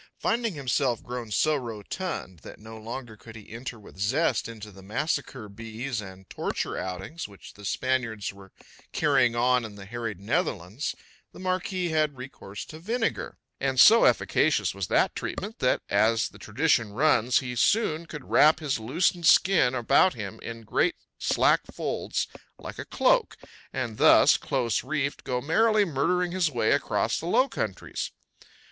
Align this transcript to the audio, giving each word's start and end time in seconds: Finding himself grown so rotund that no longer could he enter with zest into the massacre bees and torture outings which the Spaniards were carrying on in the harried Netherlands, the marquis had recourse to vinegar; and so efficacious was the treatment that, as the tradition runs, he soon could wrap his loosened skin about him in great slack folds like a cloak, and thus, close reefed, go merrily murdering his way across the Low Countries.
Finding 0.17 0.55
himself 0.55 1.03
grown 1.03 1.29
so 1.29 1.55
rotund 1.55 2.39
that 2.39 2.57
no 2.57 2.75
longer 2.79 3.15
could 3.15 3.35
he 3.35 3.51
enter 3.51 3.79
with 3.79 3.99
zest 3.99 4.47
into 4.49 4.71
the 4.71 4.81
massacre 4.81 5.47
bees 5.47 6.01
and 6.01 6.27
torture 6.27 6.75
outings 6.75 7.27
which 7.27 7.53
the 7.53 7.63
Spaniards 7.63 8.33
were 8.33 8.51
carrying 8.93 9.35
on 9.35 9.63
in 9.63 9.75
the 9.75 9.85
harried 9.85 10.19
Netherlands, 10.19 10.95
the 11.33 11.39
marquis 11.39 11.89
had 11.89 12.17
recourse 12.17 12.65
to 12.65 12.79
vinegar; 12.79 13.37
and 13.59 13.79
so 13.79 14.05
efficacious 14.05 14.73
was 14.73 14.87
the 14.87 15.11
treatment 15.13 15.59
that, 15.59 15.83
as 15.87 16.29
the 16.29 16.39
tradition 16.39 16.93
runs, 16.93 17.37
he 17.37 17.55
soon 17.55 18.07
could 18.07 18.25
wrap 18.27 18.59
his 18.59 18.79
loosened 18.79 19.27
skin 19.27 19.75
about 19.75 20.15
him 20.15 20.39
in 20.41 20.63
great 20.63 20.95
slack 21.19 21.61
folds 21.71 22.25
like 22.57 22.79
a 22.79 22.85
cloak, 22.85 23.37
and 23.71 23.99
thus, 23.99 24.35
close 24.35 24.83
reefed, 24.83 25.23
go 25.23 25.41
merrily 25.41 25.85
murdering 25.85 26.31
his 26.31 26.49
way 26.49 26.71
across 26.71 27.19
the 27.19 27.27
Low 27.27 27.47
Countries. 27.47 28.09